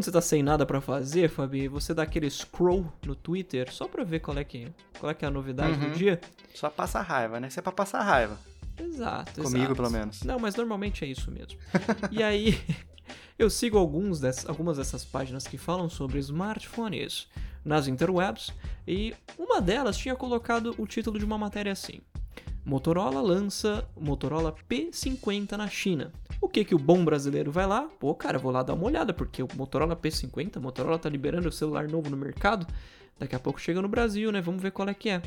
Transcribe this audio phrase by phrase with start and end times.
[0.00, 3.86] quando você tá sem nada pra fazer, Fabi, você dá aquele scroll no Twitter só
[3.86, 4.66] pra ver qual é que,
[4.98, 5.90] qual é, que é a novidade Uhum.
[5.90, 6.18] do dia?
[6.54, 7.48] Só passar raiva, né?
[7.48, 8.38] Isso é pra passar raiva.
[8.78, 9.74] Exato, Comigo, exato.
[9.76, 10.22] pelo menos.
[10.22, 11.58] Não, mas normalmente é isso mesmo.
[12.10, 12.58] e aí,
[13.38, 17.28] eu sigo alguns dessas, algumas dessas páginas que falam sobre smartphones
[17.62, 18.54] nas interwebs,
[18.88, 22.00] e uma delas tinha colocado o título de uma matéria assim:
[22.64, 26.10] Motorola lança Motorola P50 na China.
[26.40, 27.82] O que que o bom brasileiro vai lá?
[27.98, 31.48] Pô, cara, vou lá dar uma olhada, porque o Motorola P50, o Motorola tá liberando
[31.48, 32.66] o celular novo no mercado.
[33.18, 34.40] Daqui a pouco chega no Brasil, né?
[34.40, 35.20] Vamos ver qual é que é.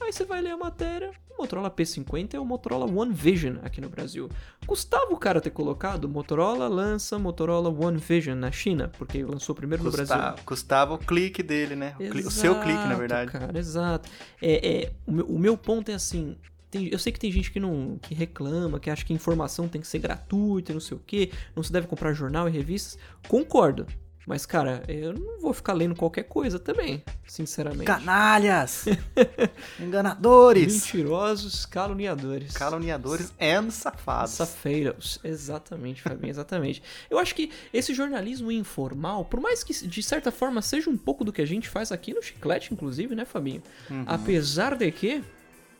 [0.00, 3.80] Aí você vai ler a matéria, o Motorola P50 é o Motorola One Vision aqui
[3.80, 4.28] no Brasil.
[4.66, 9.82] Custava o cara ter colocado Motorola lança Motorola One Vision na China, porque lançou primeiro
[9.82, 10.16] no Brasil.
[10.44, 11.94] Custava, o clique dele, né?
[11.96, 13.32] O, cli- o seu clique, na Exato, verdade.
[13.32, 14.08] Cara, exato.
[14.40, 16.36] É, é, o, meu, o meu ponto é assim.
[16.70, 19.80] Tem- eu sei que tem gente que não que reclama, que acha que informação tem
[19.80, 22.98] que ser gratuita e não sei o que, não se deve comprar jornal e revistas.
[23.28, 23.86] Concordo.
[24.28, 27.84] Mas, cara, eu não vou ficar lendo qualquer coisa também, sinceramente.
[27.86, 28.84] Canalhas!
[29.80, 30.84] Enganadores!
[30.84, 32.52] Mentirosos, caluniadores.
[32.52, 34.32] Caluniadores e safados.
[34.32, 36.82] Safeiros, exatamente, Fabinho, exatamente.
[37.08, 41.24] Eu acho que esse jornalismo informal, por mais que de certa forma seja um pouco
[41.24, 43.62] do que a gente faz aqui no Chiclete, inclusive, né, Fabinho?
[43.90, 44.04] Uhum.
[44.06, 45.24] Apesar de que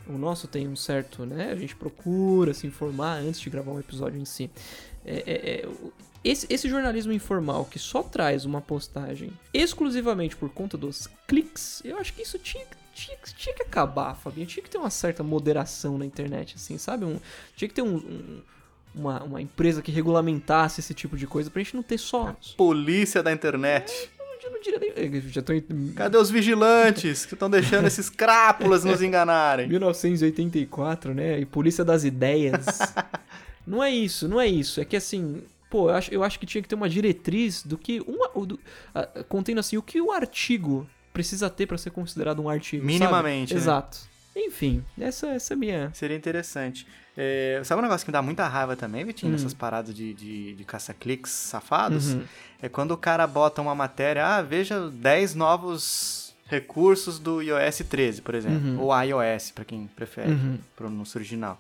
[0.09, 1.51] o nosso tem um certo, né?
[1.51, 4.51] A gente procura se informar antes de gravar um episódio em si.
[5.05, 5.69] É, é, é,
[6.25, 11.97] esse, esse jornalismo informal que só traz uma postagem exclusivamente por conta dos cliques, eu
[11.99, 12.65] acho que isso tinha,
[12.95, 14.47] tinha, tinha que acabar, Fabinho.
[14.47, 17.05] Tinha que ter uma certa moderação na internet, assim, sabe?
[17.05, 17.19] Um,
[17.57, 18.43] tinha que ter um- um-
[18.95, 22.35] uma, uma empresa que regulamentasse esse tipo de coisa pra gente não ter só.
[22.57, 24.11] Polícia da internet.
[24.67, 25.21] Não nem.
[25.29, 25.53] Já tô
[25.95, 29.69] Cadê os vigilantes que estão deixando esses crápulas nos enganarem?
[29.69, 31.41] 1984, né?
[31.41, 32.67] E Polícia das Ideias.
[33.67, 34.81] não é isso, não é isso.
[34.81, 37.77] É que assim, pô, eu acho, eu acho que tinha que ter uma diretriz do
[37.79, 38.29] que uma.
[38.47, 38.59] do-
[38.95, 42.85] a- contendo assim, o que o artigo precisa ter pra ser considerado um artigo.
[42.85, 43.61] Minimamente, né?
[43.61, 43.99] Exato.
[44.37, 45.91] Enfim, essa, essa é a minha.
[45.95, 46.87] Seria interessante.
[47.17, 49.33] É, sabe um negócio que me dá muita raiva também, Vitinho, Hum.
[49.37, 52.13] nessas paradas de, de, de caça-cliques safados?
[52.15, 52.23] Uhum.
[52.63, 58.23] É quando o cara bota uma matéria, ah, veja 10 novos recursos do iOS 13,
[58.23, 58.71] por exemplo.
[58.77, 58.81] Uhum.
[58.81, 60.59] Ou iOS, pra quem prefere, Uhum.
[60.77, 61.59] pronúncio original.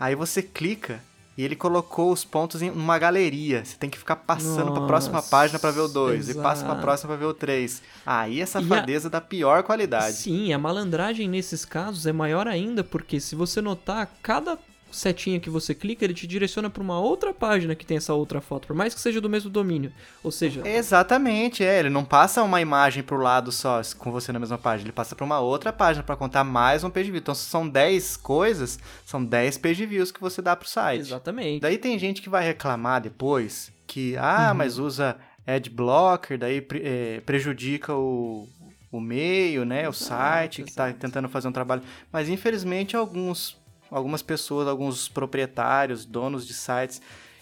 [0.00, 1.00] Aí você clica
[1.36, 3.64] e ele colocou os pontos em uma galeria.
[3.64, 6.62] Você tem que ficar passando pra próxima Nossa, página pra ver o 2 e passa
[6.62, 6.80] pra exato.
[6.82, 7.82] próxima pra ver o 3.
[8.06, 10.16] Aí é a- safadeza da pior qualidade.
[10.16, 14.58] Sim, a malandragem nesses casos é maior ainda, porque se você notar, cada
[14.94, 18.40] setinha que você clica, ele te direciona pra uma outra página que tem essa outra
[18.40, 19.92] foto, por mais que seja do mesmo domínio.
[20.22, 21.78] Ou seja, Exatamente, é.
[21.80, 24.86] Ele não passa uma imagem pro lado só com você na mesma página.
[24.86, 27.20] Ele passa pra uma outra página pra contar mais um page view.
[27.20, 31.00] Então, se são 10 coisas, são 10 page views que você dá pro site.
[31.00, 31.60] exatamente.
[31.60, 34.58] Daí tem gente que vai reclamar depois que, ah, Uhum.
[34.58, 35.16] mas usa
[35.46, 38.48] ad blocker, daí pre- eh, prejudica o,
[38.90, 39.88] o meio, né?
[39.88, 41.00] o site que tá exato.
[41.00, 41.82] tentando fazer um trabalho.
[42.12, 43.56] Mas infelizmente alguns,
[43.90, 47.00] algumas pessoas, alguns proprietários, donos de sites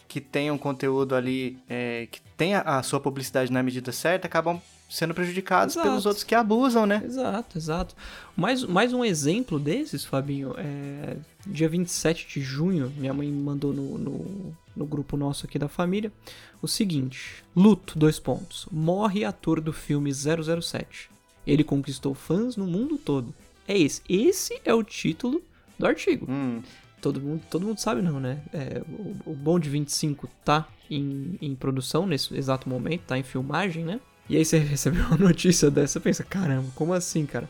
[0.09, 4.61] que tenham conteúdo ali, eh, que tem a, a sua publicidade na medida certa, acabam
[4.91, 5.89] sendo prejudicados Exato.
[5.89, 7.01] pelos outros que abusam, né?
[7.03, 7.97] Exato, exato.
[8.37, 11.17] Mais, mais um exemplo desses, Fabinho, é
[11.47, 16.13] dia 27 de junho, minha mãe mandou no, no, no grupo nosso aqui da família
[16.61, 18.67] o seguinte: Luto, dois pontos.
[18.71, 21.11] Morre ator do filme 007.
[21.47, 23.35] Ele conquistou fãs no mundo todo.
[23.67, 24.03] É esse.
[24.09, 25.43] Esse é o título
[25.83, 26.27] do artigo.
[26.31, 26.63] Hum,
[27.01, 28.39] Todo mundo, todo mundo sabe não, né?
[28.53, 33.85] É, o, o Bond 25 tá em, em produção nesse exato momento, tá em filmagem,
[33.85, 33.99] né?
[34.29, 37.49] E aí você recebeu uma notícia dessa, pensa, caramba, como assim, cara?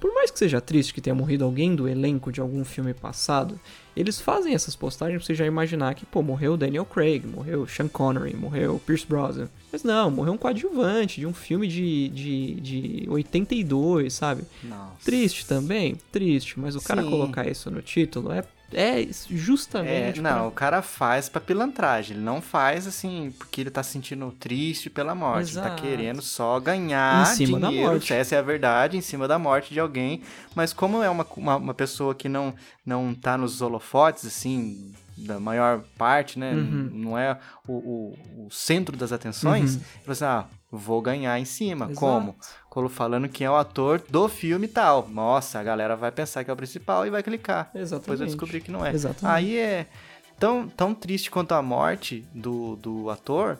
[0.00, 3.60] Por mais que seja triste que tenha morrido alguém do elenco de algum filme passado,
[3.96, 7.88] eles fazem essas postagens pra você já imaginar que, pô, morreu Daniel Craig, morreu Sean
[7.88, 9.48] Connery, morreu Pierce Brosnan.
[9.70, 14.42] Mas não, morreu um coadjuvante de um filme de, de, de 82, sabe?
[14.62, 15.04] nossa.
[15.04, 17.10] Triste também, triste, mas o cara Sim.
[17.10, 18.42] colocar isso no título é,
[18.74, 20.20] é É, justamente.
[20.20, 22.16] não, pra- o cara faz pra pilantragem.
[22.16, 25.50] Ele não faz assim porque ele tá se sentindo triste pela morte.
[25.52, 25.82] Ele tá Exato.
[25.82, 27.90] querendo só ganhar Em cima da dinheiro.
[27.92, 28.12] morte.
[28.12, 30.22] Essa é a verdade, em cima da morte de alguém.
[30.54, 32.54] Mas como é uma, uma, uma pessoa que não,
[32.84, 36.52] não tá nos holofotes, assim, da maior parte, né?
[36.52, 36.90] Uhum.
[36.92, 39.74] Não é o, o, o centro das atenções.
[39.74, 39.80] Uhum.
[39.80, 41.86] Ele fala assim, ah, vou ganhar em cima.
[41.86, 42.00] Exato.
[42.00, 42.36] Como?
[42.70, 45.08] Colo falando que é o ator do filme tal.
[45.08, 47.66] Nossa, a galera vai pensar que é o principal e vai clicar.
[47.66, 48.20] Depois Exatamente.
[48.20, 48.92] eu descobri que não é.
[48.92, 49.36] Exatamente.
[49.36, 49.86] Aí é
[50.38, 53.58] tão, tão triste quanto a morte do, do ator.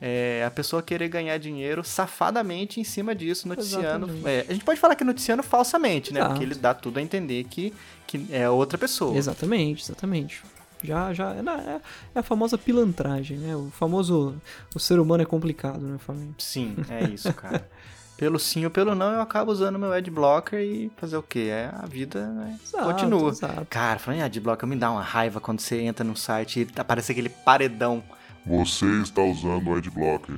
[0.00, 4.10] É a pessoa querer ganhar dinheiro safadamente em cima disso, noticiando.
[4.28, 6.20] É, a gente pode falar que noticiando falsamente, né?
[6.20, 6.34] Exato.
[6.34, 7.72] Porque ele dá tudo a entender que,
[8.06, 9.16] que é outra pessoa.
[9.16, 10.42] Exatamente, exatamente.
[10.84, 11.80] Já, já é, é-
[12.14, 13.56] é a famosa pilantragem, né?
[13.56, 14.34] O famoso.
[14.74, 16.34] O ser humano é complicado, né, Fabinho?
[16.38, 17.68] Sim, é isso, cara.
[18.16, 21.48] pelo sim ou pelo não, eu acabo usando meu adblocker e fazer o quê?
[21.50, 23.30] É, a vida né, Exato, continua.
[23.30, 23.66] exato.
[23.68, 27.10] Cara, falando em adblocker, me dá uma raiva quando você entra no site e aparece
[27.10, 28.02] aquele paredão.
[28.46, 30.36] Você está usando o Adblocker.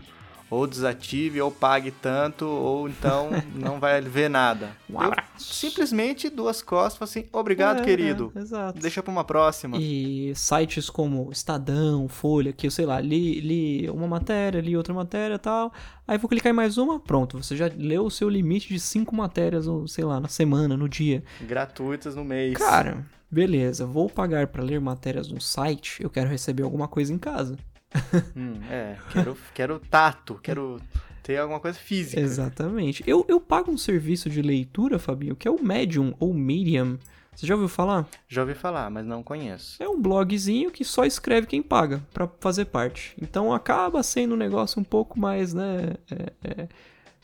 [0.48, 4.70] Ou desative, ou pague tanto, ou então não vai ver nada.
[4.88, 8.30] Um Eu simplesmente duas costas, assim, obrigado, É, querido.
[8.34, 8.80] é, exato.
[8.80, 9.76] Deixa pra uma próxima.
[9.78, 14.94] E sites como Estadão, Folha, que eu sei lá, li, li uma matéria, li outra
[14.94, 15.72] matéria e tal.
[16.06, 17.42] Aí vou clicar em mais uma, pronto.
[17.42, 20.88] Você já leu o seu limite de cinco matérias, ou sei lá, na semana, no
[20.88, 21.24] dia.
[21.40, 22.56] Gratuitas no mês.
[22.56, 27.18] Cara, beleza, vou pagar pra ler matérias num site, eu quero receber alguma coisa em
[27.18, 27.56] casa.
[28.36, 30.80] Hum, é, quero, quero tato, quero
[31.22, 32.20] ter alguma coisa física.
[32.20, 33.02] Exatamente.
[33.06, 36.98] Eu, eu pago um serviço de leitura, Fabinho, que é o Medium ou Medium.
[37.34, 38.06] Você já ouviu falar?
[38.28, 39.82] Já ouvi falar, mas não conheço.
[39.82, 43.14] É um blogzinho que só escreve quem paga pra fazer parte.
[43.20, 45.94] Então acaba sendo um negócio um pouco mais, né?
[46.10, 46.68] é, é,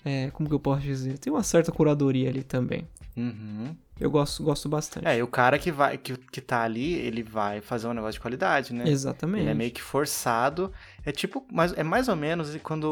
[0.04, 1.18] é, como que eu posso dizer?
[1.18, 2.86] Tem uma certa curadoria ali também.
[3.16, 3.74] Uhum.
[4.02, 5.06] Eu gosto, gosto bastante.
[5.06, 8.14] É, e o cara que vai que, que tá ali, ele vai fazer um negócio
[8.14, 8.88] de qualidade, né?
[8.88, 9.42] Exatamente.
[9.42, 10.72] Ele é meio que forçado.
[11.04, 12.84] É tipo, mas é mais ou menos quando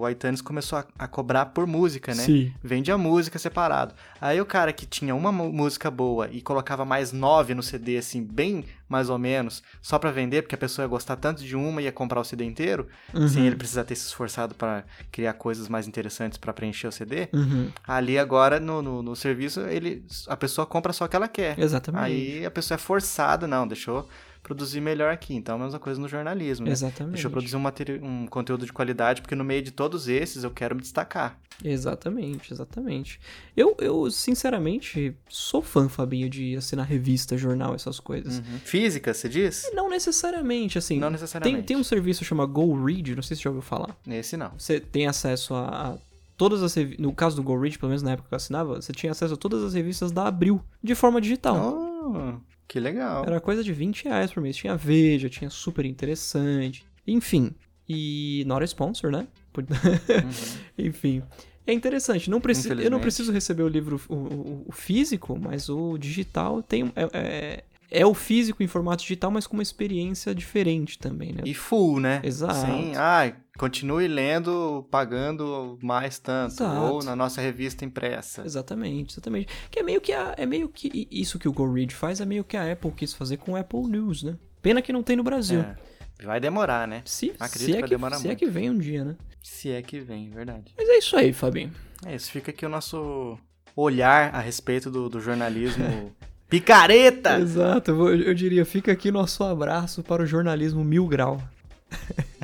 [0.00, 2.22] o iTunes começou a, a cobrar por música, né?
[2.22, 2.52] Sim.
[2.62, 3.94] Vende a música separado.
[4.20, 8.22] Aí o cara que tinha uma música boa e colocava mais nove no CD, assim,
[8.22, 11.82] bem mais ou menos, só pra vender, porque a pessoa ia gostar tanto de uma
[11.82, 13.28] e ia comprar o CD inteiro, Uhum.
[13.28, 17.28] sem ele precisar ter se esforçado pra criar coisas mais interessantes pra preencher o CD.
[17.34, 17.68] Uhum.
[17.86, 21.58] Ali agora no, no, no serviço, ele, a pessoa compra só o que ela quer.
[21.58, 22.04] Exatamente.
[22.04, 24.08] Aí a pessoa é forçada, não, deixou
[24.42, 25.34] produzir melhor aqui.
[25.34, 26.72] Então, a mesma coisa no jornalismo, né?
[26.72, 27.14] Exatamente.
[27.14, 27.62] Deixa eu produzir um,
[28.02, 31.38] um conteúdo de qualidade, porque no meio de todos esses eu quero me destacar.
[31.62, 33.20] Exatamente, exatamente.
[33.56, 38.42] Eu, eu, sinceramente, sou fã, Fabinho, de assinar revista, jornal, essas coisas.
[38.64, 39.70] Física, você diz?
[39.74, 40.98] Não necessariamente, assim.
[40.98, 41.66] Não Tem, necessariamente.
[41.66, 43.96] tem um serviço chamado Go Read, não sei se você já ouviu falar.
[44.06, 44.52] Esse não.
[44.56, 45.98] Você tem acesso a
[46.38, 47.04] todas as revistas.
[47.04, 49.34] No caso do Go Read, pelo menos na época que eu assinava, você tinha acesso
[49.34, 51.56] a todas as revistas da Abril, de forma digital.
[51.56, 53.24] Oh, que legal.
[53.26, 54.56] Era coisa de 20 reais por mês.
[54.56, 56.86] Tinha Veja, tinha super interessante.
[57.06, 57.54] Enfim.
[57.86, 59.26] E not a sponsor, né?
[59.52, 59.64] Por-
[60.78, 61.22] Enfim.
[61.66, 62.30] É interessante.
[62.30, 62.68] Não preci...
[62.70, 63.02] Eu não Uhum.
[63.02, 66.90] Preciso receber o livro o, o- o físico, mas o digital tem.
[66.96, 71.42] É, é, é o físico em formato digital, mas com uma experiência diferente também, né?
[71.44, 72.20] E full, né?
[72.22, 72.66] Exato.
[72.66, 72.92] Sim.
[72.96, 76.54] Ah, continue lendo, pagando mais tanto.
[76.54, 76.80] Exato.
[76.80, 78.42] Ou na nossa revista impressa.
[78.44, 79.48] Exatamente, exatamente.
[79.70, 82.26] Que é meio que a, é meio que isso que o Go Read faz é
[82.26, 84.36] meio que a Apple quis fazer com o Apple News, né?
[84.60, 85.60] Pena que não tem no Brasil.
[85.60, 85.76] É.
[86.24, 87.02] Vai demorar, né?
[87.04, 88.38] Se, Acredito se, que é vai que, demorar se é muito.
[88.38, 89.16] que vem um dia, né?
[89.42, 90.74] Se é que vem, verdade.
[90.76, 91.72] Mas é isso aí, Fabinho.
[92.04, 93.38] É isso, fica aqui o nosso
[93.74, 96.12] olhar a respeito do, do jornalismo
[96.48, 97.38] picareta!
[97.38, 101.40] Exato, eu, diria, fica aqui nosso abraço para o jornalismo mil grau.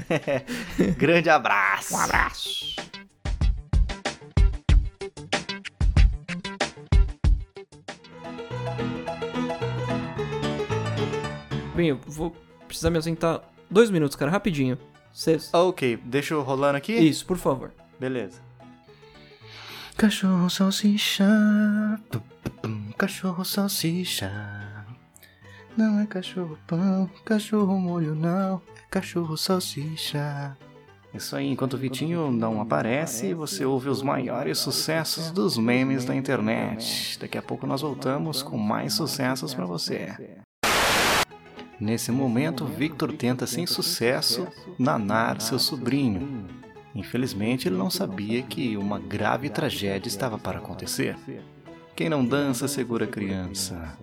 [0.96, 1.94] Grande abraço!
[1.94, 2.74] Um abraço.
[11.74, 12.30] Bem, eu vou
[12.68, 14.78] precisar me ausentar dois minutos, cara, rapidinho.
[15.12, 15.52] Cês...
[15.52, 16.92] Ok, deixa eu rolando aqui?
[16.92, 17.72] Isso, por favor.
[17.98, 18.40] Beleza.
[19.96, 21.24] Cachorro salsicha,
[22.64, 24.32] tum, cachorro salsicha.
[25.76, 30.56] Não é cachorro pão, cachorro molho não, é cachorro salsicha.
[31.12, 36.14] Isso aí, enquanto o Vitinho não aparece, você ouve os maiores sucessos dos memes da
[36.14, 37.18] internet.
[37.20, 40.16] Daqui a pouco nós voltamos com mais sucessos pra você.
[41.78, 46.46] Nesse momento, Victor tenta sem sucesso nanar seu sobrinho.
[46.94, 51.16] Infelizmente, ele não sabia que uma grave tragédia estava para acontecer.
[51.96, 53.96] Quem não dança segura a criança.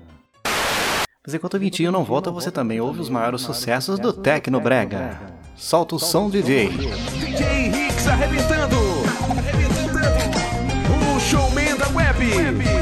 [1.26, 5.20] Mas enquanto o Vitinho não volta, você também ouve os maiores sucessos do Tecnobrega.
[5.58, 6.70] Solta o som, DJ.
[6.70, 8.08] DJ Hicks!
[8.08, 8.78] Arrebentando!
[11.16, 12.81] O showman da web!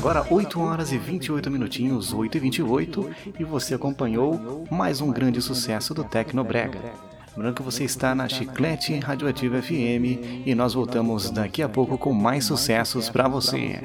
[0.00, 5.42] Agora 8 horas e 28 minutinhos, 8 e 28, e você acompanhou mais um grande
[5.42, 6.80] sucesso do Tecnobrega.
[7.36, 12.14] Lembrando que você está na Chiclete Radioativa FM e nós voltamos daqui a pouco com
[12.14, 13.78] mais sucessos para você.